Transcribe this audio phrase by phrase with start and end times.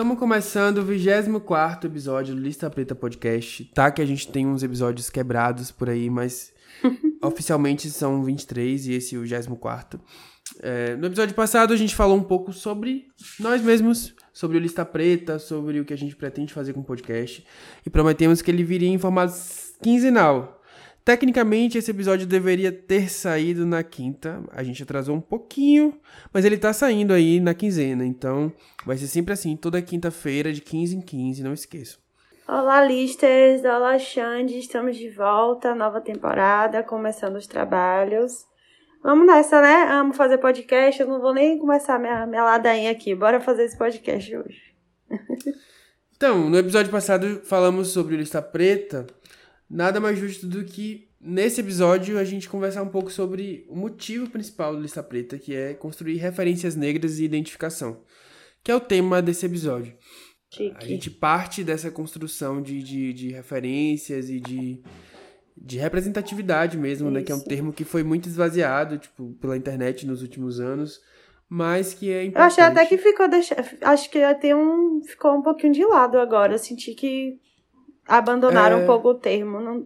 [0.00, 3.66] Estamos começando o 24 episódio do Lista Preta Podcast.
[3.74, 6.54] Tá que a gente tem uns episódios quebrados por aí, mas
[7.22, 10.00] oficialmente são 23 e esse é o 24.
[10.62, 13.08] É, no episódio passado a gente falou um pouco sobre
[13.38, 16.84] nós mesmos, sobre o Lista Preta, sobre o que a gente pretende fazer com o
[16.84, 17.44] podcast.
[17.84, 19.34] E prometemos que ele viria em formato
[19.82, 20.59] quinzenal.
[21.04, 24.42] Tecnicamente, esse episódio deveria ter saído na quinta.
[24.52, 25.98] A gente atrasou um pouquinho,
[26.32, 28.04] mas ele tá saindo aí na quinzena.
[28.04, 28.52] Então,
[28.84, 31.98] vai ser sempre assim, toda quinta-feira, de 15 em 15, não esqueçam.
[32.46, 33.64] Olá, listers!
[33.64, 34.58] Olá, Xande!
[34.58, 38.44] Estamos de volta, nova temporada, começando os trabalhos.
[39.02, 39.84] Vamos nessa, né?
[39.90, 43.14] Amo fazer podcast, eu não vou nem começar minha, minha ladainha aqui.
[43.14, 44.74] Bora fazer esse podcast hoje.
[46.14, 49.06] então, no episódio passado falamos sobre lista preta
[49.70, 54.28] nada mais justo do que nesse episódio a gente conversar um pouco sobre o motivo
[54.28, 58.02] principal do Lista Preta, que é construir referências negras e identificação,
[58.64, 59.94] que é o tema desse episódio.
[60.52, 60.76] Chique.
[60.76, 64.82] A gente parte dessa construção de, de, de referências e de,
[65.56, 67.14] de representatividade mesmo, Isso.
[67.14, 67.22] né?
[67.22, 71.00] Que é um termo que foi muito esvaziado, tipo, pela internet nos últimos anos,
[71.48, 72.58] mas que é importante.
[72.58, 73.26] Eu achei até que ficou...
[73.82, 75.00] Acho que até um...
[75.04, 76.54] ficou um pouquinho de lado agora.
[76.54, 77.38] Eu senti que
[78.10, 78.82] abandonaram é...
[78.82, 79.84] um pouco o termo, não,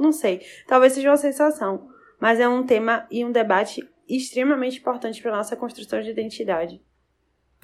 [0.00, 0.40] não sei.
[0.66, 1.88] Talvez seja uma sensação,
[2.18, 6.80] mas é um tema e um debate extremamente importante para nossa construção de identidade.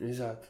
[0.01, 0.49] Exato.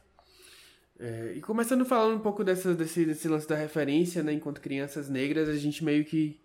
[0.98, 4.32] É, e começando falando um pouco dessa, desse, desse lance da referência, né?
[4.32, 6.40] Enquanto crianças negras, a gente meio que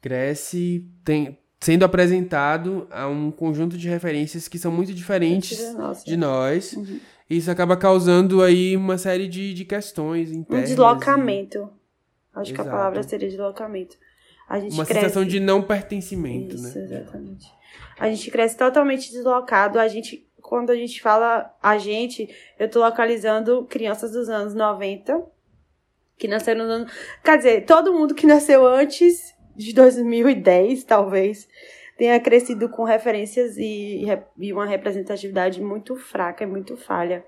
[0.00, 5.58] cresce tem, sendo apresentado a um conjunto de referências que são muito diferentes
[6.04, 6.74] de nós.
[6.74, 7.00] Uhum.
[7.28, 10.70] E isso acaba causando aí uma série de, de questões internas.
[10.70, 11.68] Um deslocamento.
[12.36, 12.54] Acho Exato.
[12.54, 13.96] que a palavra seria deslocamento.
[14.46, 15.00] A gente Uma cresce...
[15.00, 16.84] sensação de não pertencimento, Isso, né?
[16.84, 17.46] exatamente.
[17.98, 19.80] A gente cresce totalmente deslocado.
[19.80, 22.28] A gente, quando a gente fala a gente,
[22.58, 25.24] eu tô localizando crianças dos anos 90,
[26.18, 26.92] que nasceram nos anos.
[27.24, 31.48] Quer dizer, todo mundo que nasceu antes de 2010, talvez,
[31.96, 34.04] tenha crescido com referências e,
[34.38, 37.24] e uma representatividade muito fraca e muito falha.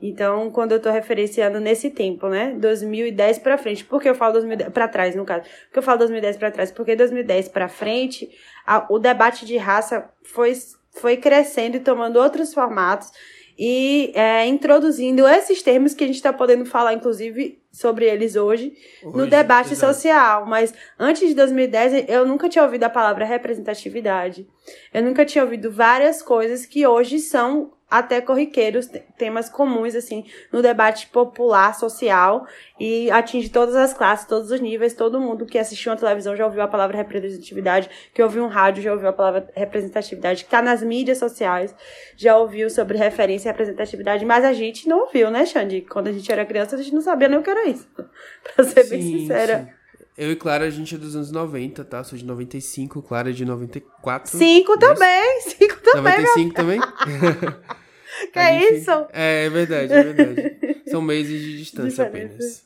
[0.00, 2.54] Então, quando eu tô referenciando nesse tempo, né?
[2.58, 3.84] 2010 para frente.
[3.84, 5.42] Por que eu falo 2010 para trás, no caso?
[5.42, 6.70] Por que eu falo 2010 para trás?
[6.70, 8.30] Porque 2010 para frente,
[8.64, 10.52] a, o debate de raça foi,
[10.92, 13.10] foi crescendo e tomando outros formatos
[13.58, 18.72] e é, introduzindo esses termos que a gente está podendo falar, inclusive, sobre eles hoje,
[19.02, 20.46] hoje no debate social.
[20.46, 24.46] Mas antes de 2010, eu nunca tinha ouvido a palavra representatividade.
[24.94, 30.60] Eu nunca tinha ouvido várias coisas que hoje são até corriqueiros, temas comuns, assim, no
[30.60, 32.46] debate popular, social,
[32.78, 36.44] e atinge todas as classes, todos os níveis, todo mundo que assistiu a televisão já
[36.44, 40.60] ouviu a palavra representatividade, que ouviu um rádio já ouviu a palavra representatividade, que tá
[40.60, 41.74] nas mídias sociais,
[42.16, 45.80] já ouviu sobre referência e representatividade, mas a gente não ouviu, né, Xande?
[45.80, 47.88] Quando a gente era criança, a gente não sabia nem o que era isso,
[48.54, 49.64] pra ser sim, bem sincera.
[49.64, 49.78] Sim.
[50.18, 52.02] Eu e Clara, a gente é dos anos 90, tá?
[52.02, 54.36] Sou de 95, Clara é de 94.
[54.36, 56.18] 5 também, 5 também.
[56.18, 56.80] 95 também?
[58.32, 58.74] que é gente...
[58.76, 58.90] isso?
[59.12, 60.58] É, é verdade, é verdade.
[60.88, 62.64] São meses de distância apenas.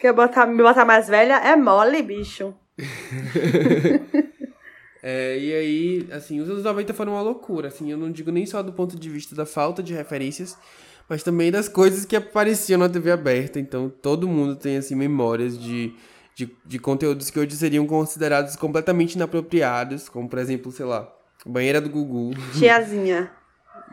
[0.00, 1.34] Quer botar, me botar mais velha?
[1.34, 2.54] É mole, bicho.
[5.02, 8.46] é, e aí, assim, os anos 90 foram uma loucura, assim, eu não digo nem
[8.46, 10.56] só do ponto de vista da falta de referências,
[11.06, 13.60] mas também das coisas que apareciam na TV aberta.
[13.60, 15.94] Então, todo mundo tem, assim, memórias de,
[16.34, 21.12] de, de conteúdos que hoje seriam considerados completamente inapropriados, como, por exemplo, sei lá,
[21.46, 22.32] banheira do Gugu.
[22.58, 23.30] Tiazinha.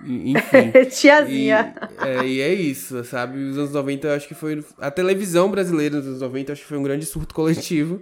[0.04, 0.72] Enfim.
[0.90, 1.76] Tiazinha.
[2.04, 3.40] E é, e é, isso, sabe?
[3.40, 4.64] Os anos 90, eu acho que foi.
[4.80, 8.02] A televisão brasileira nos anos 90, eu acho que foi um grande surto coletivo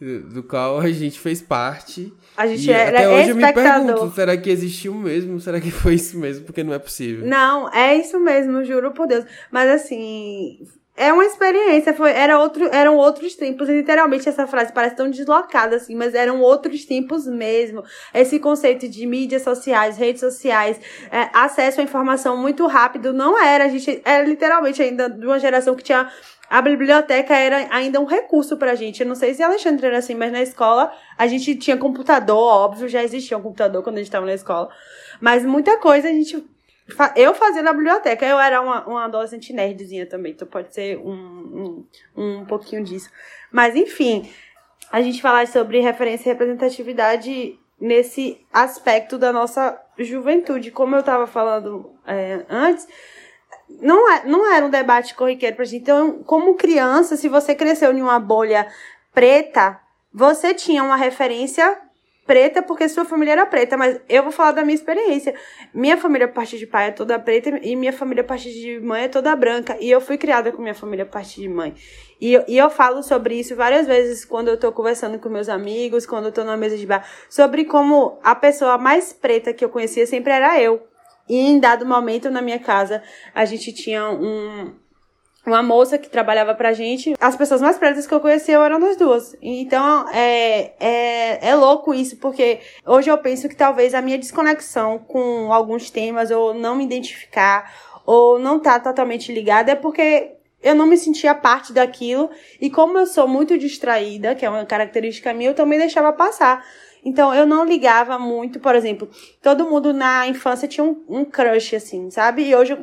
[0.00, 2.12] do qual a gente fez parte.
[2.36, 5.38] A gente e era até hoje eu me pergunto, será que existiu mesmo?
[5.40, 6.46] Será que foi isso mesmo?
[6.46, 7.26] Porque não é possível.
[7.26, 9.26] Não, é isso mesmo, juro por Deus.
[9.50, 10.66] Mas assim,
[11.00, 15.76] é uma experiência, foi, era outro, eram outros tempos, literalmente essa frase parece tão deslocada
[15.76, 17.82] assim, mas eram outros tempos mesmo.
[18.12, 20.78] Esse conceito de mídias sociais, redes sociais,
[21.10, 25.38] é, acesso à informação muito rápido, não era, a gente era literalmente ainda de uma
[25.38, 26.06] geração que tinha
[26.50, 29.00] a biblioteca era ainda um recurso pra gente.
[29.00, 32.88] Eu não sei se Alexandre era assim, mas na escola a gente tinha computador, óbvio,
[32.88, 34.68] já existia um computador quando a gente estava na escola.
[35.20, 36.44] Mas muita coisa a gente.
[37.16, 38.26] Eu fazia na biblioteca.
[38.26, 41.84] Eu era uma, uma adolescente nerdzinha também, então pode ser um,
[42.16, 43.10] um, um pouquinho disso.
[43.50, 44.30] Mas enfim,
[44.90, 50.70] a gente falar sobre referência e representatividade nesse aspecto da nossa juventude.
[50.70, 52.86] Como eu estava falando é, antes
[53.80, 55.82] não, é, não era um debate corriqueiro pra gente.
[55.82, 58.66] Então, como criança, se você cresceu em uma bolha
[59.12, 59.80] preta,
[60.12, 61.78] você tinha uma referência
[62.30, 65.34] preta porque sua família era preta, mas eu vou falar da minha experiência.
[65.74, 68.78] Minha família, a partir de pai, é toda preta e minha família, a partir de
[68.78, 69.76] mãe, é toda branca.
[69.80, 71.74] E eu fui criada com minha família, a partir de mãe.
[72.20, 75.48] E eu, e eu falo sobre isso várias vezes quando eu tô conversando com meus
[75.48, 79.64] amigos, quando eu tô numa mesa de bar, sobre como a pessoa mais preta que
[79.64, 80.86] eu conhecia sempre era eu.
[81.28, 83.02] E em dado momento na minha casa,
[83.34, 84.72] a gente tinha um,
[85.46, 87.14] uma moça que trabalhava pra gente.
[87.18, 89.34] As pessoas mais pretas que eu conhecia eram nós duas.
[89.40, 94.98] Então, é, é, é louco isso, porque hoje eu penso que talvez a minha desconexão
[94.98, 97.72] com alguns temas, ou não me identificar,
[98.04, 100.32] ou não estar tá totalmente ligada, é porque
[100.62, 102.30] eu não me sentia parte daquilo.
[102.60, 106.64] E como eu sou muito distraída, que é uma característica minha, eu também deixava passar.
[107.02, 109.08] Então, eu não ligava muito, por exemplo,
[109.42, 112.42] todo mundo na infância tinha um, um crush, assim, sabe?
[112.42, 112.76] E hoje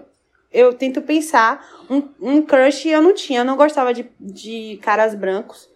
[0.51, 5.13] eu tento pensar um, um crush eu não tinha, eu não gostava de, de caras
[5.13, 5.69] brancos.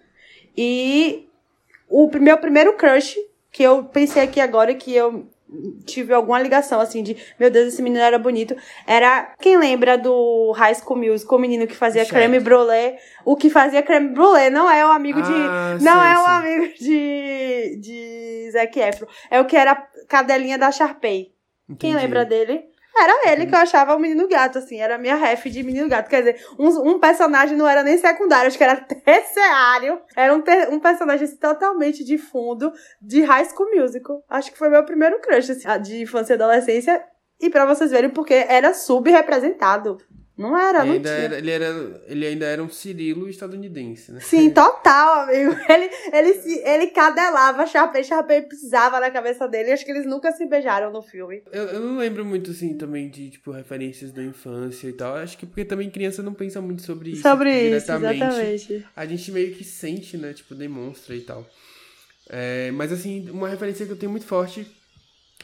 [0.56, 1.28] E
[1.90, 3.18] o meu primeiro crush,
[3.52, 5.28] que eu pensei aqui agora que eu
[5.86, 8.56] tive alguma ligação, assim, de meu Deus, esse menino era bonito.
[8.88, 12.14] Era, quem lembra do High School Music, o menino que fazia Check.
[12.14, 12.96] creme brulee?
[13.26, 15.84] O que fazia creme brulee não é o amigo ah, de...
[15.84, 19.08] Não é o amigo de, de Zac Efron.
[19.30, 19.76] É o que era
[20.08, 21.34] cadelinha da Sharpay.
[21.70, 21.80] Entendi.
[21.80, 22.71] Quem lembra dele?
[22.96, 25.88] Era ele que eu achava o menino gato, assim, era a minha ref de menino
[25.88, 26.10] gato.
[26.10, 30.02] Quer dizer, um, um personagem não era nem secundário, acho que era terciário.
[30.16, 32.72] Era um, ter, um personagem assim, totalmente de fundo
[33.02, 34.24] de High School Musical.
[34.30, 37.04] Acho que foi meu primeiro crush assim, de infância e adolescência.
[37.40, 39.98] E para vocês verem, porque era subrepresentado.
[40.42, 41.14] Não era, não tinha.
[41.14, 44.20] Era, ele, era, ele ainda era um Cirilo estadunidense, né?
[44.22, 45.52] Sim, total, amigo.
[45.70, 49.72] Ele, ele, se, ele cadelava Sharpay, Sharpay pisava na cabeça dele.
[49.72, 51.44] Acho que eles nunca se beijaram no filme.
[51.52, 55.16] Eu, eu não lembro muito, assim, também de, tipo, referências da infância e tal.
[55.16, 57.22] Acho que porque também criança não pensa muito sobre isso.
[57.22, 58.86] Sobre isso, exatamente.
[58.96, 60.34] A gente meio que sente, né?
[60.34, 61.48] Tipo, demonstra e tal.
[62.28, 64.66] É, mas, assim, uma referência que eu tenho muito forte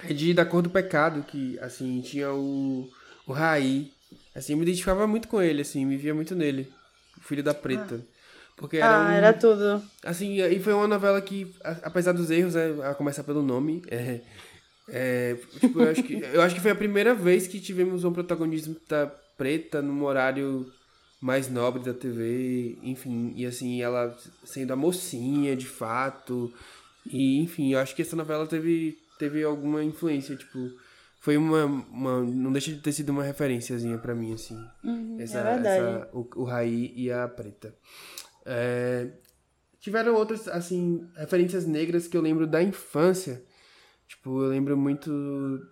[0.03, 2.89] é de Da Cor do Pecado, que, assim, tinha o,
[3.27, 3.91] o Raí,
[4.37, 6.71] Assim, eu me identificava muito com ele, assim, me via muito nele.
[7.17, 7.95] O Filho da Preta.
[8.03, 8.17] Ah.
[8.55, 9.83] Porque era ah, um, era tudo.
[10.03, 14.21] Assim, e foi uma novela que, apesar dos erros, é, a começar pelo nome, é,
[14.89, 18.13] é, tipo, eu acho, que, eu acho que foi a primeira vez que tivemos um
[18.13, 19.07] protagonismo da
[19.37, 20.71] preta num horário
[21.19, 26.53] mais nobre da TV, enfim, e assim, ela sendo a mocinha, de fato,
[27.05, 30.71] e enfim, eu acho que essa novela teve, teve alguma influência, tipo,
[31.27, 32.21] foi uma, uma.
[32.21, 34.55] Não deixa de ter sido uma referenciazinha para mim, assim.
[34.81, 35.83] Uhum, essa, é verdade.
[35.83, 37.75] Essa, o, o Raí e a Preta.
[38.45, 39.09] É,
[39.77, 43.43] tiveram outras, assim, referências negras que eu lembro da infância.
[44.07, 45.11] Tipo, eu lembro muito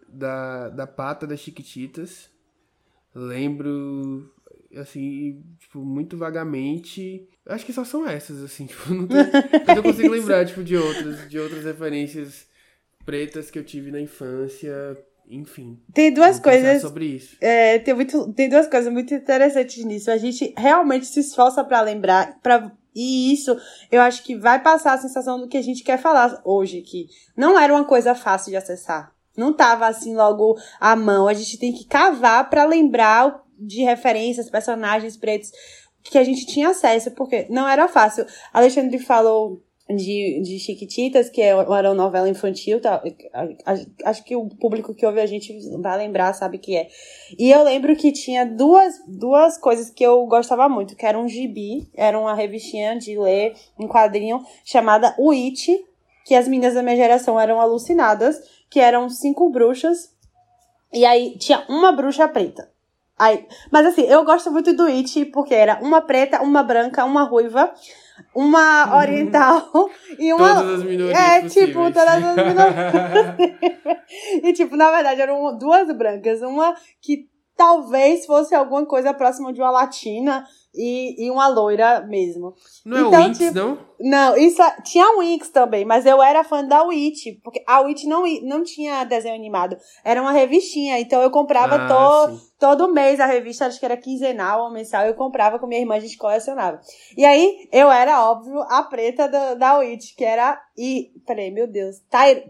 [0.09, 2.29] da, da pata das Chiquititas.
[3.13, 4.29] Lembro,
[4.75, 7.29] assim, tipo, muito vagamente.
[7.45, 9.31] Acho que só são essas, assim, tipo, não, tenho,
[9.73, 12.45] não consigo lembrar, tipo, de outras, de outras referências
[13.05, 14.75] pretas que eu tive na infância
[15.29, 15.79] enfim.
[15.93, 16.81] Tem duas coisas.
[16.81, 17.37] sobre isso.
[17.41, 20.11] É, tem, muito, tem duas coisas muito interessantes nisso.
[20.11, 23.57] A gente realmente se esforça para lembrar, para e isso,
[23.91, 27.09] eu acho que vai passar a sensação do que a gente quer falar hoje, que
[27.35, 29.13] não era uma coisa fácil de acessar.
[29.35, 31.27] Não tava assim logo à mão.
[31.27, 35.51] A gente tem que cavar para lembrar de referências, personagens pretos
[36.03, 38.25] que a gente tinha acesso, porque não era fácil.
[38.53, 43.03] Alexandre falou de, de Chiquititas, que é uma novela infantil, tá?
[44.03, 46.87] Acho que o público que ouve a gente vai lembrar, sabe que é.
[47.37, 51.27] E eu lembro que tinha duas, duas coisas que eu gostava muito, que era um
[51.27, 55.85] gibi, era uma revistinha de ler, um quadrinho, chamada It,
[56.25, 60.11] que as meninas da minha geração eram alucinadas, que eram cinco bruxas,
[60.91, 62.74] e aí tinha uma bruxa preta.
[63.17, 67.23] Aí, mas assim, eu gosto muito do It, porque era uma preta, uma branca, uma
[67.23, 67.73] ruiva,
[68.35, 70.55] uma oriental e uma.
[70.55, 71.17] Todas as minorias.
[71.17, 71.67] É, possíveis.
[71.67, 73.35] tipo, todas as minorias.
[74.43, 76.41] e, tipo, na verdade, eram duas brancas.
[76.41, 80.45] Uma que talvez fosse alguma coisa próxima de uma latina
[80.75, 82.53] e, e uma loira mesmo.
[82.85, 83.77] Não então, é o Winx, tipo, não?
[83.99, 87.79] Não, isso é, tinha o Winx também, mas eu era fã da Witch, porque a
[87.79, 92.93] Witch não, não tinha desenho animado, era uma revistinha, então eu comprava ah, to, todo
[92.93, 95.99] mês a revista, acho que era quinzenal ou mensal, eu comprava com minha irmã, a
[95.99, 96.79] gente colecionava.
[97.17, 101.67] E aí, eu era, óbvio, a preta do, da Witch, que era, e, peraí, meu
[101.67, 102.01] Deus,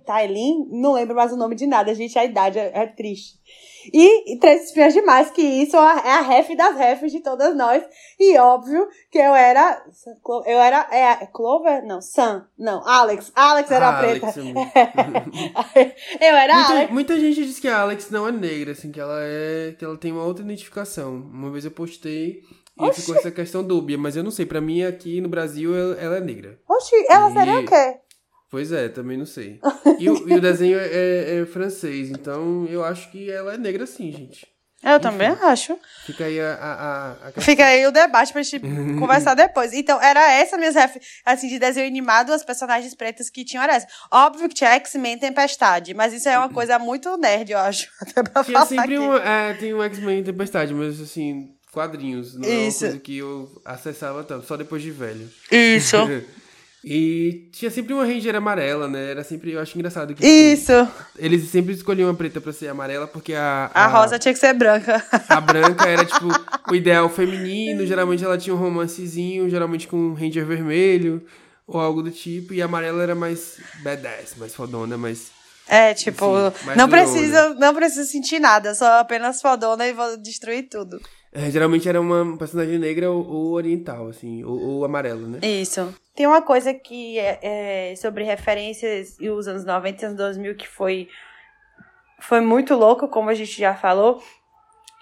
[0.05, 0.67] Tailin?
[0.72, 3.36] Não lembro mais o nome de nada, gente, a idade é, é triste.
[3.93, 7.83] E, Três Espiãs Demais, que isso é a ref das refs de todas nós.
[8.19, 9.83] E óbvio que eu era.
[10.45, 10.87] Eu era.
[10.91, 11.85] É, Clover?
[11.85, 12.47] Não, Sam.
[12.57, 13.31] Não, Alex.
[13.35, 14.33] Alex era a preta.
[16.21, 16.91] eu era muita, Alex.
[16.91, 19.75] Muita gente diz que a Alex não é negra, assim, que ela é.
[19.77, 21.15] que ela tem uma outra identificação.
[21.15, 22.41] Uma vez eu postei.
[22.77, 23.01] E Oxi.
[23.01, 24.45] ficou essa questão dúbia, mas eu não sei.
[24.45, 26.59] Pra mim, aqui no Brasil, ela, ela é negra.
[26.67, 27.33] Oxi, ela e...
[27.33, 27.99] seria o quê?
[28.55, 29.59] Pois é, também não sei.
[29.97, 33.57] E o, e o desenho é, é, é francês, então eu acho que ela é
[33.57, 34.45] negra sim, gente.
[34.83, 35.77] Eu também acho.
[36.05, 38.59] Fica aí a, a, a Fica aí o debate pra gente
[39.00, 39.71] conversar depois.
[39.71, 40.97] Então, era essa minha ref...
[41.25, 43.88] assim, de desenho animado, as personagens pretas que tinham era essa.
[44.12, 47.88] Óbvio que tinha X-Men Tempestade, mas isso é uma coisa muito nerd, eu acho.
[48.01, 49.00] Até pra Tinha falar sempre aqui.
[49.00, 52.35] um, é, tem um X-Men Tempestade, mas assim, quadrinhos.
[52.35, 52.79] Não é uma Isso.
[52.79, 55.29] coisa que eu acessava tanto, só depois de velho.
[55.50, 55.97] Isso.
[56.87, 59.09] E tinha sempre uma Ranger amarela, né?
[59.09, 60.71] Era sempre, eu acho engraçado que tipo, Isso.
[61.17, 64.53] eles sempre escolhiam a preta pra ser amarela, porque a, A rosa tinha que ser
[64.53, 65.03] branca.
[65.27, 66.27] A branca era, tipo,
[66.69, 67.87] o ideal feminino.
[67.87, 71.25] Geralmente ela tinha um romancezinho, geralmente com um ranger vermelho
[71.65, 72.53] ou algo do tipo.
[72.53, 75.31] E a amarela era mais badass, mais fodona, mais...
[75.67, 76.23] É, tipo,
[76.63, 81.01] mais não precisa, não precisa sentir nada, só apenas fodona e vou destruir tudo.
[81.35, 85.39] É, geralmente era uma personagem negra ou, ou oriental, assim, ou, ou amarelo, né?
[85.43, 85.93] Isso.
[86.15, 90.55] Tem uma coisa que é, é sobre referências e os anos 90 e anos 2000
[90.55, 91.09] que foi,
[92.19, 94.23] foi muito louco, como a gente já falou.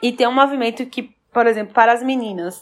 [0.01, 2.59] E tem um movimento que, por exemplo, para as meninas,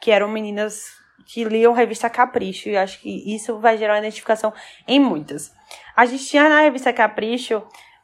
[0.00, 0.84] que eram meninas
[1.26, 4.52] que liam revista Capricho, e acho que isso vai gerar uma identificação
[4.86, 5.52] em muitas.
[5.96, 7.60] A gente tinha na revista Capricho,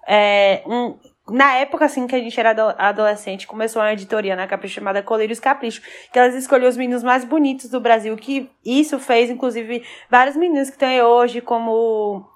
[0.08, 0.98] é, um,
[1.30, 5.02] na época assim que a gente era ado- adolescente, começou uma editoria na Capricho chamada
[5.02, 5.82] Colírios Capricho,
[6.12, 10.68] que elas escolhiam os meninos mais bonitos do Brasil, que isso fez, inclusive, vários meninos
[10.68, 12.28] que estão aí hoje como,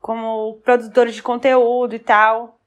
[0.00, 2.58] como produtores de conteúdo e tal.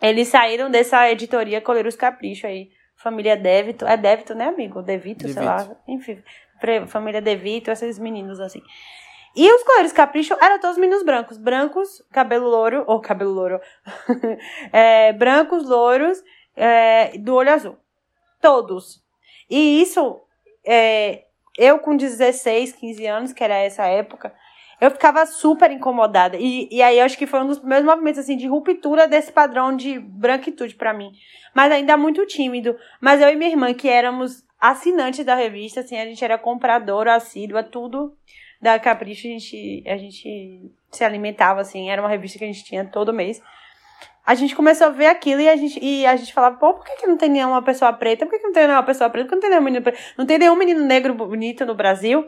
[0.00, 2.70] Eles saíram dessa editoria Colírios Capricho aí.
[2.96, 3.86] Família Devito.
[3.86, 4.82] É Devito, né, amigo?
[4.82, 5.56] Devito, sei lá.
[5.56, 5.80] Devito.
[5.88, 6.22] Enfim,
[6.86, 8.62] família Devito, esses meninos assim.
[9.34, 11.36] E os Colírios Capricho eram todos meninos brancos.
[11.38, 13.60] Brancos, cabelo louro, ou cabelo louro.
[14.72, 16.22] É, brancos, louros,
[16.56, 17.76] é, do olho azul.
[18.40, 19.02] Todos.
[19.48, 20.20] E isso,
[20.64, 21.24] é,
[21.56, 24.32] eu com 16, 15 anos, que era essa época,
[24.80, 26.36] eu ficava super incomodada.
[26.36, 29.30] E, e aí eu acho que foi um dos primeiros movimentos assim, de ruptura desse
[29.30, 31.12] padrão de branquitude pra mim.
[31.54, 32.76] Mas ainda muito tímido.
[33.00, 37.14] Mas eu e minha irmã, que éramos assinantes da revista, assim, a gente era compradora,
[37.14, 38.16] assídua, tudo
[38.60, 42.64] da Capricho, a gente, a gente se alimentava, assim, era uma revista que a gente
[42.64, 43.40] tinha todo mês.
[44.24, 46.84] A gente começou a ver aquilo e a gente, e a gente falava, pô, por
[46.84, 48.26] que, que não tem nenhuma pessoa preta?
[48.26, 49.26] Por que, que não tem nenhuma pessoa preta?
[49.26, 49.98] Por que não tem nenhum menino preto?
[50.16, 52.26] Não tem nenhum menino negro bonito no Brasil?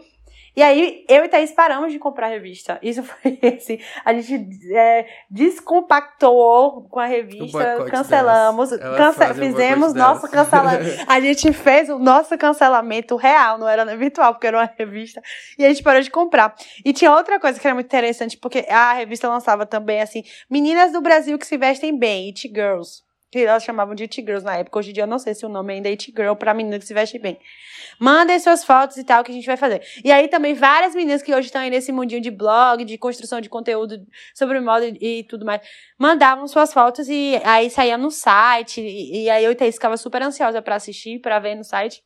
[0.54, 2.78] E aí, eu e Thaís paramos de comprar a revista.
[2.82, 7.58] Isso foi assim, a gente é, descompactou com a revista,
[7.90, 9.18] cancelamos, cance-
[9.56, 10.84] fizemos nosso cancelamento.
[11.08, 15.20] A gente fez o nosso cancelamento real, não era virtual, porque era uma revista.
[15.58, 16.54] E a gente parou de comprar.
[16.84, 20.92] E tinha outra coisa que era muito interessante, porque a revista lançava também, assim, meninas
[20.92, 23.02] do Brasil que se vestem bem, It Girls.
[23.32, 24.78] Que elas chamavam de It Girls na época.
[24.78, 26.78] Hoje em dia eu não sei se o nome ainda é It Girl pra menina
[26.78, 27.38] que se veste bem.
[27.98, 29.80] Mandem suas fotos e tal que a gente vai fazer.
[30.04, 33.40] E aí também várias meninas que hoje estão aí nesse mundinho de blog, de construção
[33.40, 35.62] de conteúdo sobre moda e, tudo mais,
[35.98, 38.82] mandavam suas fotos e aí saía no site.
[38.82, 42.02] E, e aí eu e ficava super ansiosa pra assistir, pra ver no site.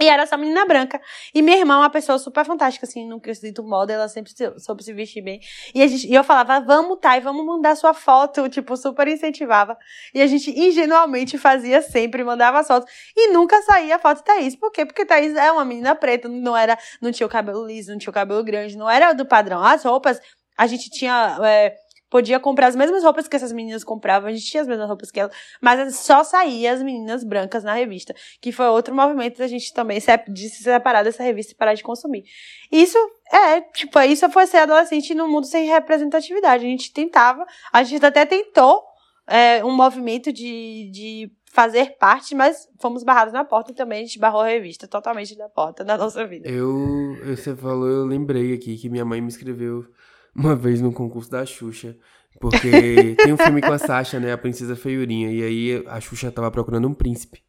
[0.00, 1.00] E era essa menina branca.
[1.34, 4.58] E minha irmã é uma pessoa super fantástica, assim, no quesito moda, ela sempre se-
[4.58, 5.40] soube se vestir bem.
[5.74, 9.76] E, a gente, e eu falava, vamos, Thay, vamos mandar sua foto, tipo, super incentivava.
[10.14, 12.90] E a gente ingenuamente fazia sempre, mandava fotos.
[13.14, 14.56] E nunca saía a foto de Thaís.
[14.56, 14.86] Por quê?
[14.86, 18.10] Porque Thaís é uma menina preta, não era, não tinha o cabelo liso, não tinha
[18.10, 19.62] o cabelo grande, não era do padrão.
[19.62, 20.18] As roupas,
[20.56, 21.36] a gente tinha.
[21.42, 21.74] é,
[22.10, 25.10] podia comprar as mesmas roupas que essas meninas compravam, a gente tinha as mesmas roupas
[25.10, 29.46] que elas, mas só saía as meninas brancas na revista, que foi outro movimento da
[29.46, 29.98] gente também
[30.28, 32.24] de se separar dessa revista e parar de consumir.
[32.70, 32.98] Isso
[33.32, 36.64] é, tipo, isso foi ser adolescente num mundo sem representatividade.
[36.66, 38.82] A gente tentava, a gente até tentou
[39.26, 44.04] é, um movimento de, de fazer parte, mas fomos barrados na porta e também a
[44.06, 46.48] gente barrou a revista totalmente da porta da nossa vida.
[46.48, 49.84] Eu, eu- você falou, eu lembrei aqui que minha mãe me escreveu
[50.34, 51.96] uma vez no concurso da Xuxa.
[52.40, 52.70] Porque
[53.16, 54.32] tem um filme com a Sasha, né?
[54.32, 55.30] A Princesa Feiurinha.
[55.30, 57.42] E aí a Xuxa tava procurando um príncipe.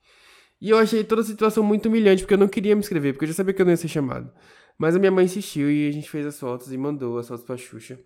[0.60, 3.26] E eu achei toda a situação muito humilhante, porque eu não queria me inscrever, porque
[3.26, 4.32] eu já sabia que eu não ia ser chamado.
[4.78, 7.44] Mas a minha mãe insistiu e a gente fez as fotos e mandou as fotos
[7.44, 8.00] pra Xuxa.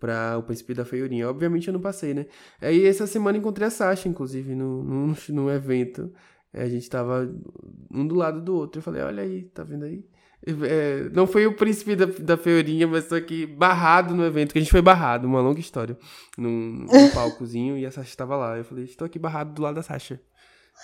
[0.00, 1.28] Pra o príncipe da Feiurinha.
[1.28, 2.26] Obviamente eu não passei, né?
[2.60, 6.12] Aí essa semana encontrei a Sasha, inclusive, no, no, no evento.
[6.52, 7.32] É, A gente tava
[7.90, 8.80] um do lado do outro.
[8.80, 10.04] Eu falei, olha aí, tá vendo aí?
[10.44, 14.58] É, não foi o príncipe da, da Feiurinha, mas tô aqui barrado no evento, que
[14.58, 15.96] a gente foi barrado, uma longa história.
[16.36, 18.58] Num, num palcozinho e a Sasha tava lá.
[18.58, 20.20] Eu falei, estou aqui barrado do lado da Sasha.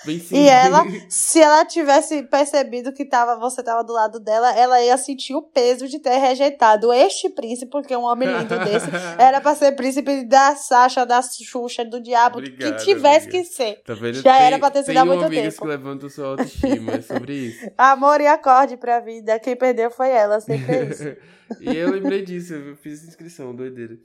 [0.06, 4.96] E ela, se ela tivesse percebido que tava, você tava do lado dela, ela ia
[4.96, 8.86] sentir o peso de ter rejeitado este príncipe, porque um homem lindo desse
[9.18, 13.30] era pra ser príncipe da Sasha, da Xuxa, do diabo, Obrigado, que tivesse amiga.
[13.30, 13.82] que ser.
[13.84, 15.60] Tá Já tem, era pra ter sido há muito tempo.
[15.60, 17.70] que levantam sua autoestima, é sobre isso.
[17.76, 19.38] Amor e acorde pra vida.
[19.40, 21.16] Quem perdeu foi ela, sempre é isso.
[21.60, 23.96] e eu lembrei disso, eu fiz inscrição, doideira.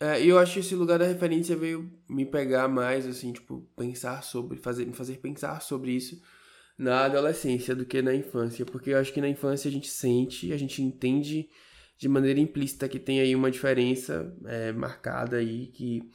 [0.00, 3.66] É, e eu acho que esse lugar da referência veio me pegar mais, assim, tipo,
[3.76, 6.20] pensar sobre, fazer, me fazer pensar sobre isso
[6.78, 8.64] na adolescência do que na infância.
[8.64, 11.48] Porque eu acho que na infância a gente sente, a gente entende
[11.98, 16.08] de maneira implícita que tem aí uma diferença é, marcada aí, que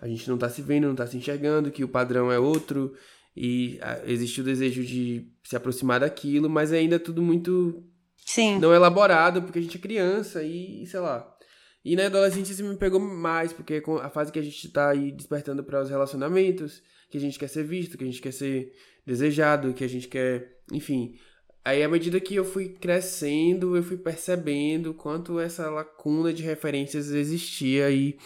[0.00, 2.94] a gente não tá se vendo, não tá se enxergando, que o padrão é outro,
[3.36, 7.84] e existe o desejo de se aproximar daquilo, mas é ainda tudo muito
[8.24, 8.58] Sim.
[8.58, 11.37] não elaborado, porque a gente é criança e, sei lá.
[11.84, 14.90] E na adolescência isso me pegou mais, porque é a fase que a gente tá
[14.90, 18.32] aí despertando para os relacionamentos, que a gente quer ser visto, que a gente quer
[18.32, 18.72] ser
[19.06, 21.18] desejado, que a gente quer, enfim.
[21.64, 27.10] Aí à medida que eu fui crescendo, eu fui percebendo quanto essa lacuna de referências
[27.10, 28.18] existia aí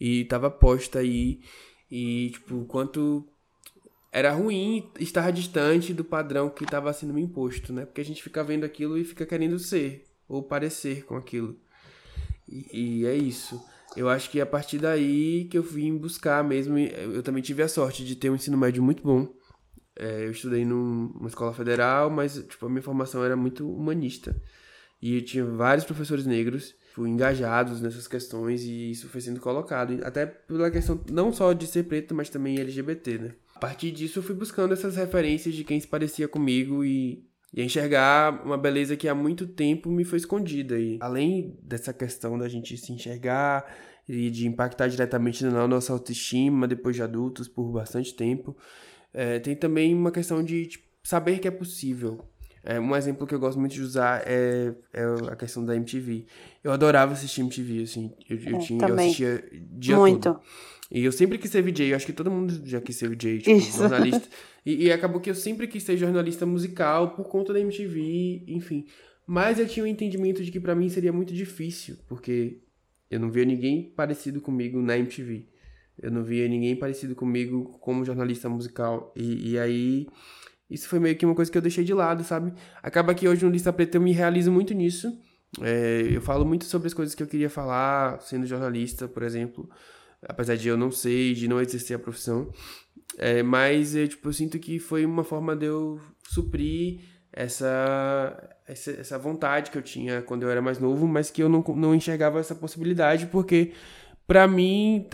[0.00, 1.40] e estava posta aí
[1.90, 3.26] e tipo, quanto
[4.10, 7.84] era ruim estar distante do padrão que estava sendo me imposto, né?
[7.84, 11.58] Porque a gente fica vendo aquilo e fica querendo ser ou parecer com aquilo.
[12.48, 13.60] E, é isso.
[13.96, 16.78] Eu acho que a partir daí que eu vim buscar mesmo.
[16.78, 19.28] Eu também tive a sorte de ter um ensino médio muito bom.
[19.98, 24.36] É, eu estudei numa escola federal, mas tipo, a minha formação era muito humanista.
[25.00, 30.00] E eu tinha vários professores negros fui engajados nessas questões e isso foi sendo colocado.
[30.02, 33.34] Até pela questão não só de ser preto, mas também LGBT, né?
[33.54, 37.22] A partir disso eu fui buscando essas referências de quem se parecia comigo e
[37.54, 40.78] e enxergar uma beleza que há muito tempo me foi escondida.
[40.78, 43.64] E além dessa questão da gente se enxergar
[44.08, 48.56] e de impactar diretamente na nossa autoestima depois de adultos por bastante tempo,
[49.12, 52.24] é, tem também uma questão de tipo, saber que é possível.
[52.66, 56.26] É, um exemplo que eu gosto muito de usar é, é a questão da MTV.
[56.64, 58.12] Eu adorava assistir MTV, assim.
[58.28, 60.22] Eu, eu, é, tinha, eu assistia dia muito.
[60.22, 60.40] todo.
[60.90, 63.38] E eu sempre quis ser VJ, eu acho que todo mundo já quis ser VJ,
[63.38, 63.78] tipo, Isso.
[63.78, 64.28] jornalista.
[64.64, 68.86] E, e, acabou que eu sempre quis ser jornalista musical por conta da MTV, enfim.
[69.26, 72.58] Mas eu tinha um entendimento de que para mim seria muito difícil, porque
[73.10, 75.46] eu não via ninguém parecido comigo na MTV.
[76.00, 79.12] Eu não via ninguém parecido comigo como jornalista musical.
[79.16, 80.06] E, e aí,
[80.70, 82.52] isso foi meio que uma coisa que eu deixei de lado, sabe?
[82.82, 85.16] Acaba que hoje no Lista Preta eu me realizo muito nisso.
[85.60, 89.68] É, eu falo muito sobre as coisas que eu queria falar, sendo jornalista, por exemplo.
[90.22, 92.50] Apesar de eu não sei, de não exercer a profissão.
[93.16, 97.00] É, mas eu, tipo, eu sinto que foi uma forma de eu suprir
[97.32, 101.48] essa, essa, essa vontade que eu tinha quando eu era mais novo, mas que eu
[101.48, 103.72] não, não enxergava essa possibilidade, porque
[104.26, 105.06] para mim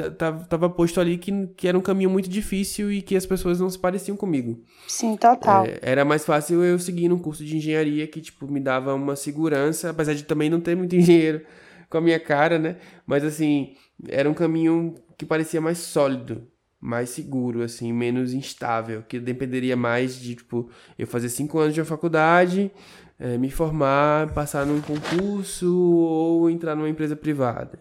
[0.48, 3.68] tava posto ali que, que era um caminho muito difícil e que as pessoas não
[3.68, 4.62] se pareciam comigo.
[4.88, 5.66] Sim, total.
[5.66, 9.14] É, era mais fácil eu seguir num curso de engenharia que, tipo, me dava uma
[9.14, 11.42] segurança, apesar de também não ter muito engenheiro
[11.90, 12.77] com a minha cara, né?
[13.07, 13.75] Mas, assim,
[14.09, 16.48] era um caminho que parecia mais sólido
[16.81, 21.85] mais seguro, assim, menos instável, que dependeria mais de, tipo, eu fazer cinco anos de
[21.85, 22.72] faculdade,
[23.20, 27.79] é, me formar, passar num concurso ou entrar numa empresa privada.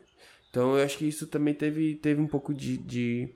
[0.51, 3.33] Então, eu acho que isso também teve, teve um pouco de, de,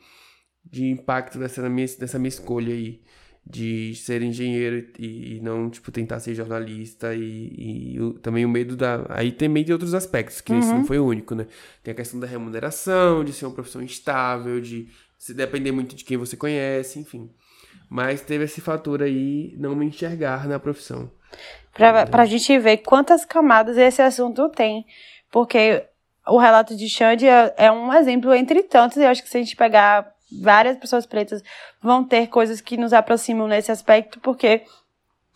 [0.63, 3.01] de impacto dessa minha, dessa minha escolha aí
[3.47, 8.49] de ser engenheiro e, e não, tipo, tentar ser jornalista e, e o, também o
[8.49, 9.05] medo da...
[9.09, 10.59] Aí também tem outros aspectos, que uhum.
[10.59, 11.47] esse não foi o único, né?
[11.83, 16.03] Tem a questão da remuneração, de ser uma profissão estável, de se depender muito de
[16.03, 17.31] quem você conhece, enfim.
[17.89, 21.09] Mas teve esse fator aí, não me enxergar na profissão.
[21.71, 24.85] Pra, pra gente ver quantas camadas esse assunto tem.
[25.31, 25.83] Porque
[26.27, 29.41] o relato de Xande é, é um exemplo entre tantos, eu acho que se a
[29.41, 31.41] gente pegar várias pessoas pretas
[31.81, 34.63] vão ter coisas que nos aproximam nesse aspecto, porque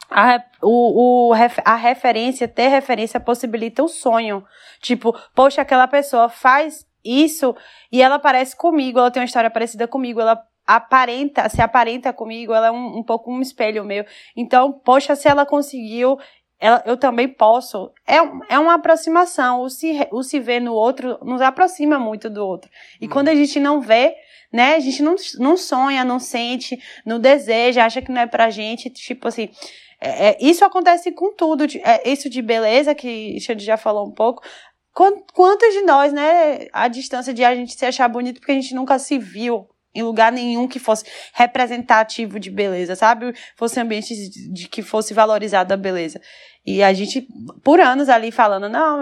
[0.10, 4.44] a, o, o, a referência, ter referência possibilita o sonho.
[4.82, 7.56] Tipo, poxa, aquela pessoa faz isso
[7.92, 12.54] e ela parece comigo, ela tem uma história parecida comigo, ela aparenta, se aparenta comigo,
[12.54, 14.06] ela é um, um pouco um espelho meu.
[14.36, 16.20] Então, poxa, se ela conseguiu,
[16.60, 17.92] ela, eu também posso.
[18.06, 18.18] É,
[18.50, 19.62] é uma aproximação.
[19.62, 22.70] O se, o se ver no outro nos aproxima muito do outro.
[23.00, 23.10] E hum.
[23.10, 24.14] quando a gente não vê,
[24.52, 24.76] né?
[24.76, 28.90] A gente não, não sonha, não sente, não deseja, acha que não é pra gente.
[28.90, 29.50] Tipo assim.
[30.02, 31.66] É, é, isso acontece com tudo.
[31.84, 34.44] É, isso de beleza, que o Xande já falou um pouco.
[35.34, 36.68] Quantos de nós, né?
[36.74, 40.04] A distância de a gente se achar bonito porque a gente nunca se viu em
[40.04, 43.34] lugar nenhum que fosse representativo de beleza, sabe?
[43.56, 46.22] Fosse ambiente de, que fosse valorizado a beleza.
[46.66, 47.28] E a gente,
[47.64, 49.00] por anos ali falando, não,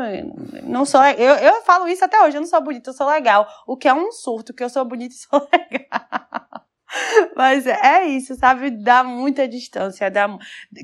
[0.64, 1.04] não sou.
[1.04, 3.48] Eu, eu falo isso até hoje, eu não sou bonita, eu sou legal.
[3.68, 6.66] O que é um surto, que eu sou bonita e sou legal.
[7.36, 8.72] Mas é isso, sabe?
[8.72, 10.30] Dá muita distância, dá,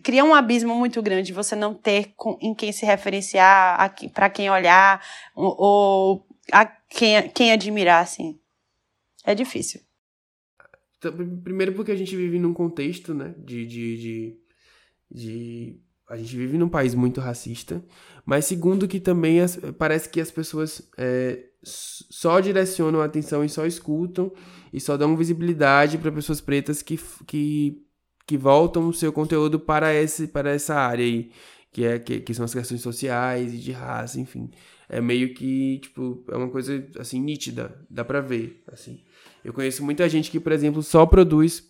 [0.03, 4.49] cria um abismo muito grande você não ter com, em quem se referenciar, para quem
[4.49, 5.01] olhar,
[5.33, 8.37] ou, ou a quem, quem admirar, assim.
[9.25, 9.81] É difícil.
[11.03, 14.37] Então, primeiro porque a gente vive num contexto, né, de, de, de,
[15.11, 17.83] de a gente vive num país muito racista,
[18.25, 23.49] mas segundo que também as, parece que as pessoas é, só direcionam a atenção e
[23.49, 24.31] só escutam
[24.71, 27.83] e só dão visibilidade para pessoas pretas que, que,
[28.25, 31.31] que voltam o seu conteúdo para, esse, para essa área aí,
[31.71, 34.49] que, é, que, que são as questões sociais e de raça, enfim.
[34.87, 39.01] É meio que, tipo, é uma coisa, assim, nítida, dá pra ver, assim.
[39.43, 41.67] Eu conheço muita gente que, por exemplo, só produz,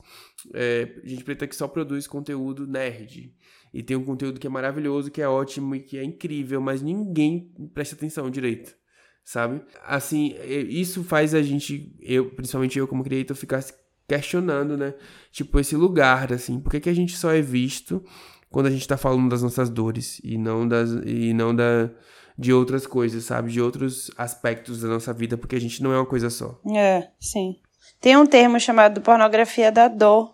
[0.53, 3.33] é, gente preta que só produz conteúdo nerd,
[3.73, 6.81] e tem um conteúdo que é maravilhoso, que é ótimo e que é incrível, mas
[6.81, 8.75] ninguém presta atenção direito,
[9.23, 9.63] sabe?
[9.83, 10.35] Assim,
[10.69, 13.63] isso faz a gente, eu, principalmente eu como criador, ficar
[14.07, 14.93] questionando, né?
[15.31, 18.03] Tipo, esse lugar, assim, por que, que a gente só é visto
[18.49, 21.89] quando a gente tá falando das nossas dores e não das e não da
[22.37, 23.51] de outras coisas, sabe?
[23.51, 26.59] De outros aspectos da nossa vida, porque a gente não é uma coisa só.
[26.75, 27.59] É, sim.
[28.01, 30.33] Tem um termo chamado pornografia da dor,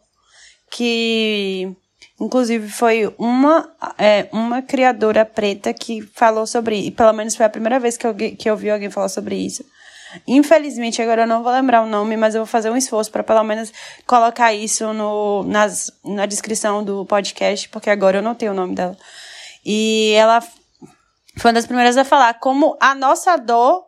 [0.72, 1.76] que
[2.20, 7.50] Inclusive, foi uma, é, uma criadora preta que falou sobre E pelo menos foi a
[7.50, 9.64] primeira vez que eu, que eu vi alguém falar sobre isso.
[10.28, 13.24] Infelizmente, agora eu não vou lembrar o nome, mas eu vou fazer um esforço para
[13.24, 13.72] pelo menos
[14.06, 18.76] colocar isso no, nas, na descrição do podcast, porque agora eu não tenho o nome
[18.76, 18.98] dela.
[19.64, 20.42] E ela
[21.38, 23.86] foi uma das primeiras a falar como a nossa dor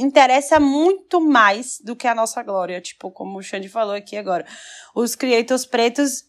[0.00, 2.80] interessa muito mais do que a nossa glória.
[2.80, 4.46] Tipo, como o Xande falou aqui agora.
[4.94, 6.24] Os creators pretos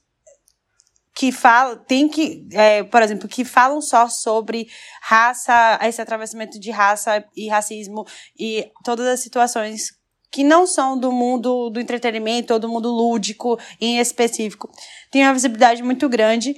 [1.14, 4.68] que falam, tem que, é, por exemplo, que falam só sobre
[5.02, 8.06] raça, esse atravessamento de raça e racismo
[8.40, 10.00] e todas as situações
[10.32, 14.72] que não são do mundo do entretenimento ou do mundo lúdico em específico.
[15.12, 16.56] Tem uma visibilidade muito grande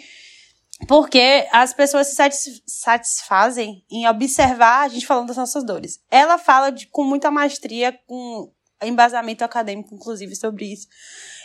[0.88, 6.00] porque as pessoas se satisfazem em observar a gente falando das nossas dores.
[6.10, 10.88] Ela fala de, com muita maestria, com embasamento acadêmico, inclusive, sobre isso.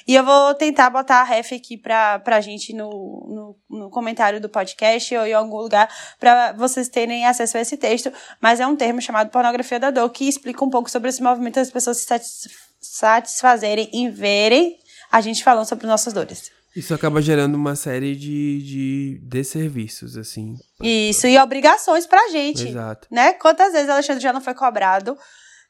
[0.06, 4.40] E eu vou tentar botar a ref aqui pra, pra gente no, no, no comentário
[4.40, 8.10] do podcast ou em algum lugar para vocês terem acesso a esse texto.
[8.40, 11.56] Mas é um termo chamado pornografia da dor que explica um pouco sobre esse movimento
[11.56, 14.78] das pessoas se satisfazerem em verem
[15.10, 16.50] a gente falando sobre nossas dores.
[16.78, 20.54] Isso acaba gerando uma série de, de desserviços, assim.
[20.80, 22.68] Isso, e obrigações pra gente.
[22.68, 23.08] Exato.
[23.10, 23.32] Né?
[23.32, 25.18] Quantas vezes Alexandre já não foi cobrado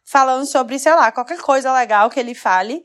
[0.05, 2.83] falando sobre, sei lá, qualquer coisa legal que ele fale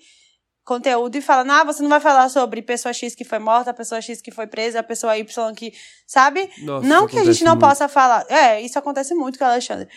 [0.64, 4.00] conteúdo e falando, ah, você não vai falar sobre pessoa X que foi morta, pessoa
[4.00, 5.74] X que foi presa, a pessoa Y que.
[6.08, 6.50] Sabe?
[6.60, 7.68] Nossa, não que a gente não muito.
[7.68, 8.26] possa falar.
[8.30, 9.90] É, isso acontece muito com a Alexandre.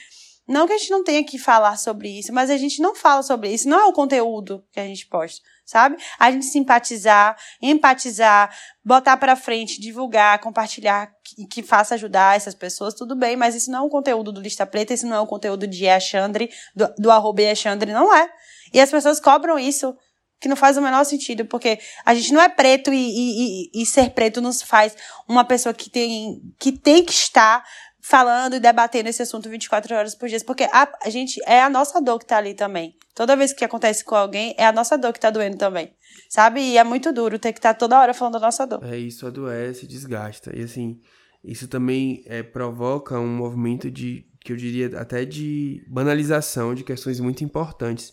[0.47, 3.23] Não que a gente não tenha que falar sobre isso, mas a gente não fala
[3.23, 3.69] sobre isso.
[3.69, 5.97] Não é o conteúdo que a gente posta, sabe?
[6.19, 8.55] A gente simpatizar, empatizar,
[8.85, 13.71] botar pra frente, divulgar, compartilhar, que, que faça ajudar essas pessoas, tudo bem, mas isso
[13.71, 16.95] não é o conteúdo do Lista Preta, isso não é o conteúdo de Alexandre, do,
[16.97, 18.31] do arroba Alexandre, não é.
[18.73, 19.97] E as pessoas cobram isso
[20.41, 23.87] que não faz o menor sentido, porque a gente não é preto e, e, e,
[23.87, 24.95] ser preto nos faz
[25.27, 27.65] uma pessoa que tem que, tem que estar
[28.09, 31.69] falando e debatendo esse assunto 24 horas por dia, porque a, a gente é a
[31.69, 32.95] nossa dor que tá ali também.
[33.13, 35.93] Toda vez que acontece com alguém, é a nossa dor que tá doendo também.
[36.31, 36.61] Sabe?
[36.61, 38.85] E é muito duro ter que estar tá toda hora falando da nossa dor.
[38.85, 40.57] É, isso adoece, desgasta.
[40.57, 41.01] E assim,
[41.43, 47.19] isso também é, provoca um movimento de, que eu diria até de banalização de questões
[47.19, 48.13] muito importantes.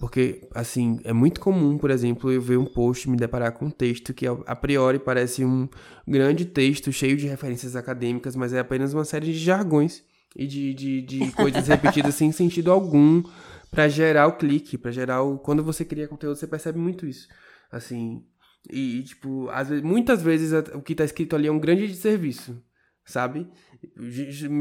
[0.00, 3.66] Porque, assim, é muito comum, por exemplo, eu ver um post e me deparar com
[3.66, 5.68] um texto que a priori parece um
[6.08, 10.02] grande texto cheio de referências acadêmicas, mas é apenas uma série de jargões
[10.34, 13.22] e de, de, de coisas repetidas sem sentido algum
[13.70, 15.38] para gerar o clique, para gerar o.
[15.38, 17.28] Quando você cria conteúdo, você percebe muito isso.
[17.70, 18.24] Assim.
[18.70, 22.56] E, tipo, às vezes, muitas vezes o que tá escrito ali é um grande serviço,
[23.10, 23.46] sabe?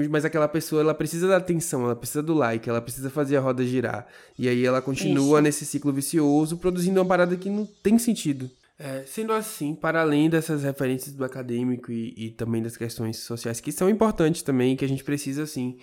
[0.10, 3.42] Mas aquela pessoa, ela precisa da atenção, ela precisa do like, ela precisa fazer a
[3.42, 4.08] roda girar.
[4.38, 5.42] E aí ela continua Isso.
[5.42, 8.50] nesse ciclo vicioso, produzindo uma parada que não tem sentido.
[8.78, 13.60] É, sendo assim, para além dessas referências do acadêmico e, e, também das questões sociais,
[13.60, 15.78] que são importantes também, que a gente precisa, assim.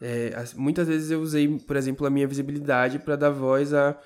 [0.00, 3.96] É, muitas vezes eu usei, por exemplo, a minha visibilidade para dar voz a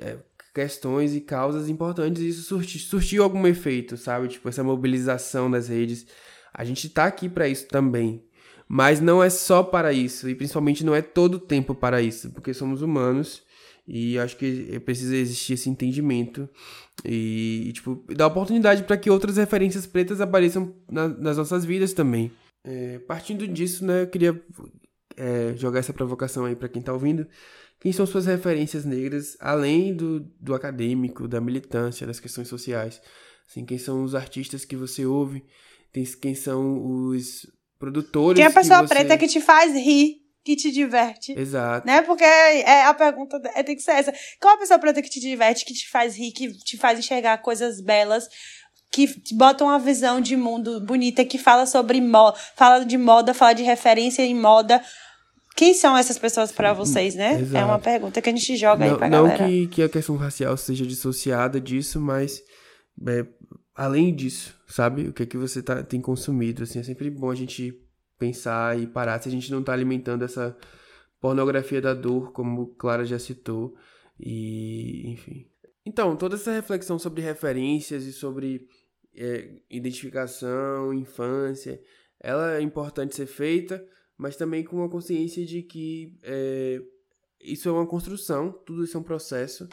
[0.00, 0.18] é,
[0.54, 4.28] questões e causas importantes e isso surti, surtiu algum efeito, sabe?
[4.28, 6.06] Tipo, essa mobilização das redes
[6.52, 8.22] a gente tá aqui para isso também.
[8.68, 12.30] Mas não é só para isso, e principalmente não é todo o tempo para isso,
[12.30, 13.42] porque somos humanos
[13.86, 16.46] e acho que precisa existir esse entendimento
[17.02, 21.94] e, e tipo, dar oportunidade para que outras referências pretas apareçam na, nas nossas vidas
[21.94, 22.30] também.
[22.62, 24.38] É, partindo disso, né, eu queria
[25.16, 27.26] é, jogar essa provocação aí para quem tá ouvindo.
[27.80, 33.00] Quem são suas referências negras, além do, do acadêmico, da militância, das questões sociais?
[33.48, 35.44] Assim, quem são os artistas que você ouve?
[36.20, 37.46] Quem são os
[37.78, 38.94] produtores Quem é a pessoa que você...
[38.94, 40.28] preta que te faz rir?
[40.44, 41.38] que te diverte.
[41.38, 41.86] Exato.
[41.86, 42.00] Né?
[42.00, 44.14] Porque é, a pergunta é, tem que ser essa.
[44.40, 47.36] Qual a pessoa preta que te diverte, que te faz rir, que te faz enxergar
[47.38, 48.26] coisas belas,
[48.90, 53.34] que te bota uma visão de mundo bonita, que fala sobre moda, fala de moda,
[53.34, 54.82] fala de referência em moda.
[55.54, 57.40] Quem são essas pessoas para vocês, né?
[57.40, 57.56] Exato.
[57.56, 59.42] É uma pergunta que a gente joga não, aí pra não galera.
[59.42, 62.40] Não que, que a questão racial seja dissociada disso, mas
[63.06, 63.26] é,
[63.78, 65.06] além disso, sabe?
[65.06, 67.80] O que é que você tá, tem consumido, assim, é sempre bom a gente
[68.18, 70.56] pensar e parar se a gente não está alimentando essa
[71.20, 73.76] pornografia da dor, como Clara já citou,
[74.18, 75.46] e enfim.
[75.86, 78.66] Então, toda essa reflexão sobre referências e sobre
[79.14, 81.80] é, identificação, infância,
[82.18, 83.86] ela é importante ser feita,
[84.16, 86.82] mas também com a consciência de que é,
[87.40, 89.68] isso é uma construção, tudo isso é um processo,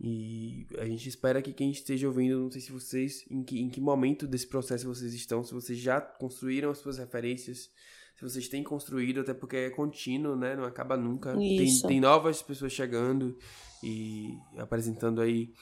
[0.00, 3.68] e a gente espera que quem esteja ouvindo, não sei se vocês, em que, em
[3.68, 7.68] que momento desse processo vocês estão, se vocês já construíram as suas referências,
[8.14, 10.56] se vocês têm construído, até porque é contínuo, né?
[10.56, 11.34] Não acaba nunca.
[11.34, 13.36] Tem, tem novas pessoas chegando
[13.82, 15.52] e apresentando aí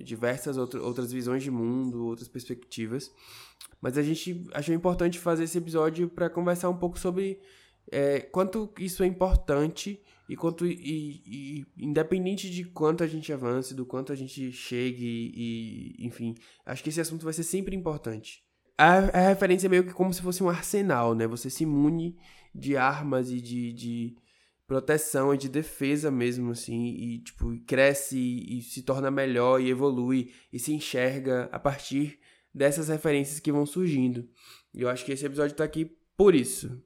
[0.00, 3.10] diversas outro, outras visões de mundo, outras perspectivas.
[3.80, 7.40] Mas a gente achou importante fazer esse episódio para conversar um pouco sobre
[7.90, 13.74] é, quanto isso é importante e quanto e, e, independente de quanto a gente avance,
[13.74, 16.34] do quanto a gente chegue e, enfim,
[16.64, 18.42] acho que esse assunto vai ser sempre importante.
[18.76, 21.26] A, a referência é meio que como se fosse um arsenal, né?
[21.26, 22.16] Você se imune
[22.54, 24.16] de armas e de, de
[24.66, 29.70] proteção e de defesa mesmo, assim, e tipo, cresce e, e se torna melhor e
[29.70, 32.18] evolui e se enxerga a partir
[32.52, 34.28] dessas referências que vão surgindo.
[34.72, 36.82] E eu acho que esse episódio tá aqui por isso.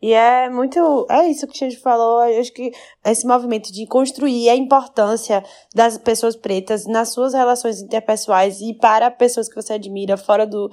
[0.00, 1.06] E é muito.
[1.08, 2.24] É isso que a gente falou.
[2.24, 2.70] Eu acho que
[3.04, 5.42] esse movimento de construir a importância
[5.74, 10.70] das pessoas pretas nas suas relações interpessoais e para pessoas que você admira fora do,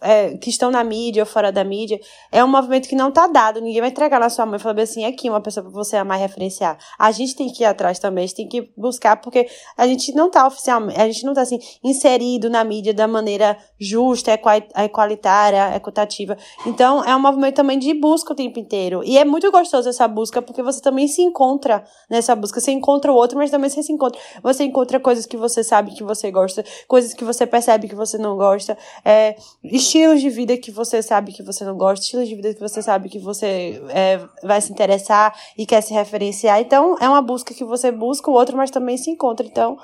[0.00, 3.26] é, que estão na mídia ou fora da mídia, é um movimento que não tá
[3.26, 3.60] dado.
[3.60, 6.18] Ninguém vai entregar na sua mãe e falar assim, aqui uma pessoa para você amar
[6.18, 6.78] e referenciar.
[6.98, 10.14] A gente tem que ir atrás também, a gente tem que buscar, porque a gente
[10.14, 15.76] não tá oficialmente, a gente não tá assim, inserido na mídia da maneira justa, equalitária,
[15.76, 16.36] equitativa.
[16.66, 19.02] Então, é um movimento também de busca o tempo inteiro.
[19.04, 22.60] E é muito gostoso essa busca, porque você também se encontra nessa busca.
[22.60, 24.20] Você encontra o outro, mas também você se encontra.
[24.42, 28.16] Você encontra coisas que você sabe que você gosta, coisas que você percebe que você
[28.18, 28.76] não gosta.
[29.04, 29.36] É,
[29.76, 32.82] estilos de vida que você sabe que você não gosta, estilos de vida que você
[32.82, 36.60] sabe que você é, vai se interessar e quer se referenciar.
[36.60, 39.46] Então, é uma busca que você busca o outro, mas também se encontra.
[39.46, 39.78] Então,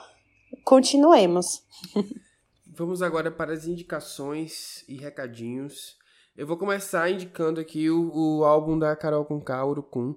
[0.64, 1.62] continuemos.
[2.76, 5.96] Vamos agora para as indicações e recadinhos.
[6.36, 10.14] Eu vou começar indicando aqui o, o álbum da Carol Conká, Urucum.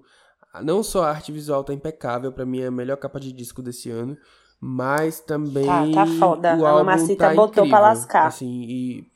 [0.62, 3.62] Não só a arte visual tá impecável, para mim é a melhor capa de disco
[3.62, 4.16] desse ano,
[4.60, 6.56] mas também tá, tá foda.
[6.56, 8.26] o a álbum Mamacita tá botou incrível, pra lascar.
[8.26, 9.11] Assim, e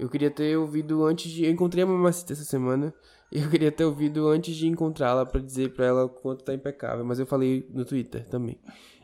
[0.00, 1.44] eu queria ter ouvido antes de.
[1.44, 2.94] Eu encontrei a Mamacita essa semana.
[3.30, 6.52] E eu queria ter ouvido antes de encontrá-la para dizer para ela o quanto tá
[6.52, 7.04] impecável.
[7.04, 8.58] Mas eu falei no Twitter também.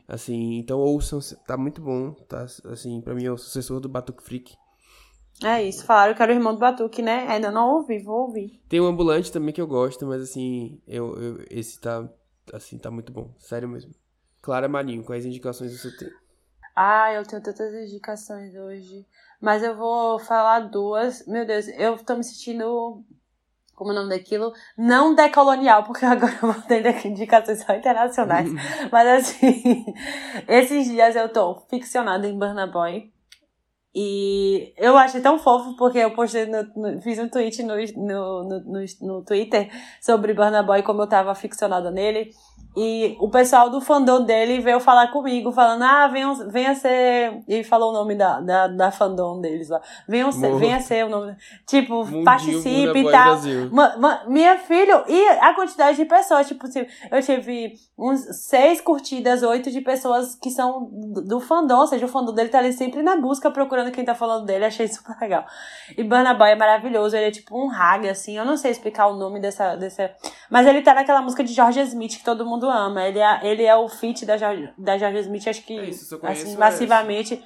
[0.09, 2.13] Assim, então ouçam, tá muito bom.
[2.29, 4.55] Tá, assim, pra mim é o sucessor do Batuque Freak.
[5.45, 7.27] É isso, falaram que era o irmão do Batuque, né?
[7.29, 8.61] Ainda não ouvi, vou ouvir.
[8.69, 12.09] Tem um ambulante também que eu gosto, mas assim, eu, eu esse tá,
[12.53, 13.35] assim, tá muito bom.
[13.39, 13.93] Sério mesmo.
[14.41, 16.09] Clara Marinho, quais indicações você tem?
[16.77, 19.07] Ah, eu tenho tantas indicações hoje.
[19.41, 21.27] Mas eu vou falar duas.
[21.27, 23.03] Meu Deus, eu tô me sentindo.
[23.75, 24.53] Como é o nome daquilo?
[24.77, 28.51] Não decolonial, porque agora eu vou ter indicações só internacionais.
[28.93, 29.87] Mas assim,
[30.47, 33.11] esses dias eu tô ficcionada em Burna Boy.
[33.99, 38.45] E eu achei tão fofo porque eu postei no, no, fiz um tweet no, no,
[38.45, 39.71] no, no, Twitter
[40.03, 42.31] sobre Burna Boy, como eu tava ficcionada nele.
[42.77, 47.43] E o pessoal do fandom dele veio falar comigo, falando, ah, venha, venha ser.
[47.49, 49.81] E falou o nome da, da, da fandom deles lá.
[50.07, 51.35] Venha ser, venha ser o nome.
[51.67, 53.39] Tipo, Mundinho, participe e tal.
[53.73, 56.67] Ma, ma, minha filha, e a quantidade de pessoas, tipo,
[57.11, 62.05] eu tive uns seis curtidas, oito de pessoas que são do, do fandom, ou seja,
[62.05, 65.17] o fandom dele tá ali sempre na busca, procurando quem tá falando dele, achei super
[65.19, 65.47] legal.
[65.97, 69.07] E Burna Boy é maravilhoso, ele é tipo um rag, assim, eu não sei explicar
[69.07, 70.11] o nome dessa, dessa.
[70.51, 73.07] Mas ele tá naquela música de George Smith que todo mundo ama.
[73.07, 74.37] Ele é, ele é o feat da,
[74.77, 77.43] da Smith, acho que é isso, assim, massivamente.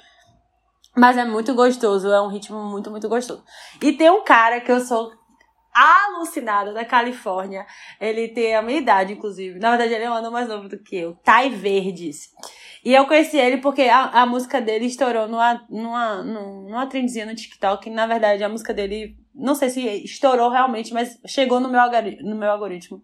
[0.95, 3.43] Mas é muito gostoso, é um ritmo muito, muito gostoso.
[3.81, 5.11] E tem um cara que eu sou
[5.73, 7.65] alucinada da Califórnia.
[7.99, 9.57] Ele tem a minha idade, inclusive.
[9.59, 11.15] Na verdade, ele é um ano mais novo do que eu.
[11.23, 12.29] Tai Verdes.
[12.83, 17.35] E eu conheci ele porque a, a música dele estourou numa, numa, numa trendzinha no
[17.35, 17.89] TikTok.
[17.89, 21.81] Na verdade, a música dele, não sei se estourou realmente, mas chegou no meu,
[22.23, 23.01] no meu algoritmo.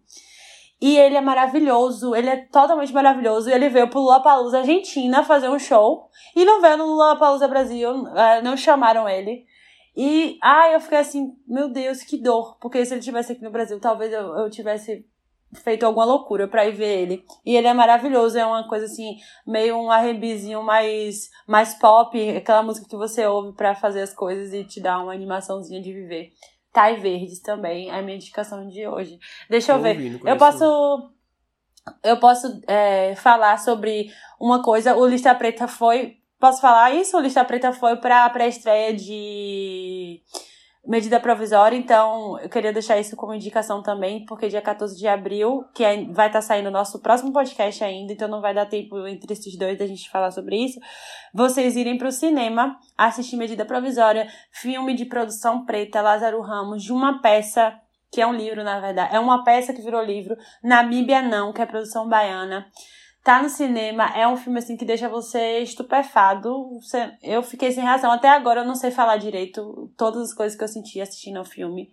[0.80, 3.50] E ele é maravilhoso, ele é totalmente maravilhoso.
[3.50, 6.08] Ele veio pro Lollapalooza Argentina fazer um show.
[6.36, 9.44] E não veio no Lollapalooza Brasil, é, não chamaram ele.
[9.96, 12.56] E, ai, eu fiquei assim, meu Deus, que dor.
[12.60, 15.04] Porque se ele tivesse aqui no Brasil, talvez eu, eu tivesse
[15.52, 17.24] feito alguma loucura pra ir ver ele.
[17.44, 22.62] E ele é maravilhoso, é uma coisa assim, meio um arrebizinho mais, mais pop, aquela
[22.62, 26.30] música que você ouve para fazer as coisas e te dá uma animaçãozinha de viver.
[26.78, 29.18] Tai Verdes também, a minha indicação de hoje.
[29.50, 30.20] Deixa eu ver.
[30.24, 31.10] eu posso.
[32.04, 34.94] Eu posso é, falar sobre uma coisa.
[34.94, 36.18] O Lista Preta foi.
[36.38, 37.16] Posso falar isso?
[37.16, 40.22] O Lista Preta foi pra a estreia de
[40.88, 45.62] medida provisória, então eu queria deixar isso como indicação também, porque dia 14 de abril,
[45.74, 48.64] que é, vai estar tá saindo o nosso próximo podcast ainda, então não vai dar
[48.64, 50.80] tempo entre esses dois da gente falar sobre isso.
[51.34, 56.92] Vocês irem para o cinema assistir medida provisória, filme de produção preta, Lázaro Ramos, de
[56.92, 57.78] uma peça
[58.10, 61.60] que é um livro, na verdade, é uma peça que virou livro, Namíbia Não, que
[61.60, 62.66] é produção baiana
[63.22, 66.78] tá no cinema, é um filme assim que deixa você estupefado.
[67.22, 68.10] Eu fiquei sem razão.
[68.10, 71.44] Até agora eu não sei falar direito todas as coisas que eu senti assistindo ao
[71.44, 71.90] filme.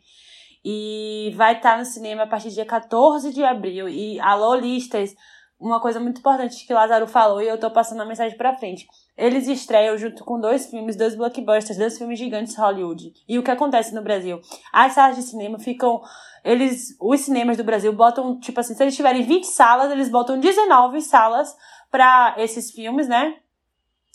[0.63, 3.87] E vai estar tá no cinema a partir do dia 14 de abril.
[3.87, 5.13] E alô, listas,
[5.59, 8.85] uma coisa muito importante que Lázaro falou e eu tô passando a mensagem pra frente.
[9.17, 13.13] Eles estreiam junto com dois filmes, dois blockbusters, dois filmes gigantes Hollywood.
[13.27, 14.41] E o que acontece no Brasil?
[14.73, 16.01] As salas de cinema ficam
[16.43, 20.39] eles, os cinemas do Brasil botam, tipo assim, se eles tiverem 20 salas, eles botam
[20.39, 21.55] 19 salas
[21.89, 23.35] para esses filmes, né?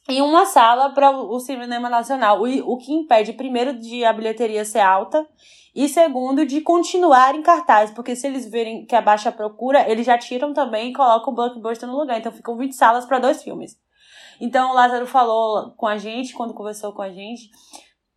[0.08, 2.40] E uma sala para o cinema nacional.
[2.42, 5.26] O, o que impede, primeiro, de a bilheteria ser alta
[5.74, 10.04] e segundo, de continuar em cartaz, porque se eles verem que abaixa a procura, eles
[10.04, 12.18] já tiram também e colocam o blockbuster no lugar.
[12.18, 13.76] Então ficam 20 salas para dois filmes.
[14.40, 17.50] Então o Lázaro falou com a gente, quando conversou com a gente,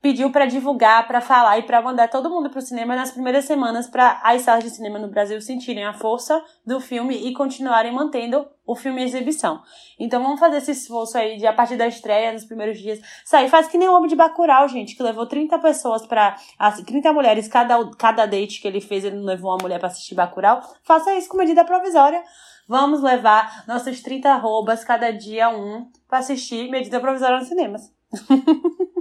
[0.04, 3.88] pediu para divulgar, para falar e para mandar todo mundo pro cinema nas primeiras semanas
[3.88, 8.46] para as salas de cinema no Brasil sentirem a força do filme e continuarem mantendo
[8.68, 9.62] o filme em exibição.
[9.98, 13.48] Então vamos fazer esse esforço aí de a partir da estreia, nos primeiros dias, sair,
[13.48, 17.14] faz que nem o Homem de Bacurau, gente, que levou 30 pessoas para assim, 30
[17.14, 20.62] mulheres cada cada date que ele fez, ele não levou uma mulher para assistir Bacurau.
[20.84, 22.22] Faça isso com medida provisória.
[22.68, 27.90] Vamos levar nossos 30 arrobas cada dia um para assistir medida provisória nos cinemas.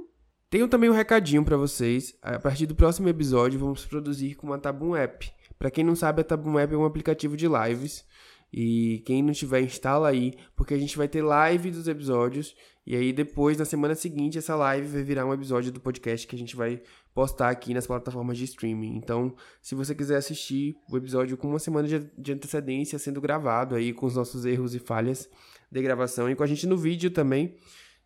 [0.53, 2.15] Tenho também um recadinho para vocês.
[2.21, 5.33] A partir do próximo episódio, vamos produzir com a Tabum App.
[5.59, 8.05] Para quem não sabe, a Tabum App é um aplicativo de lives.
[8.53, 12.55] E quem não tiver, instala aí, porque a gente vai ter live dos episódios.
[12.87, 16.37] E aí, depois, na semana seguinte, essa live vai virar um episódio do podcast que
[16.37, 16.83] a gente vai
[17.15, 18.95] postar aqui nas plataformas de streaming.
[18.95, 23.95] Então, se você quiser assistir o episódio com uma semana de antecedência sendo gravado aí,
[23.95, 25.31] com os nossos erros e falhas
[25.71, 27.57] de gravação, e com a gente no vídeo também.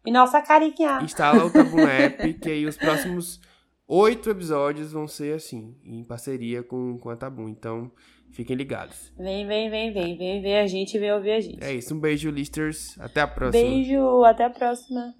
[0.06, 1.00] E nossa carinha.
[1.02, 3.40] Instala o Tabum App, que aí os próximos
[3.88, 7.48] oito episódios vão ser assim, em parceria com, com a Tabum.
[7.48, 7.90] Então,
[8.30, 9.12] fiquem ligados.
[9.18, 10.16] Vem, vem, vem, vem.
[10.16, 11.62] Vem ver a gente e vem ouvir a gente.
[11.62, 11.94] É isso.
[11.94, 12.98] Um beijo, listers.
[13.00, 13.64] Até a próxima.
[13.64, 14.24] Beijo.
[14.24, 15.14] Até a próxima.